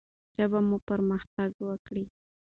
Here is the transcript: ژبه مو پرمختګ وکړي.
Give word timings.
ژبه 0.35 0.59
مو 0.67 0.77
پرمختګ 0.89 1.51
وکړي. 1.67 2.03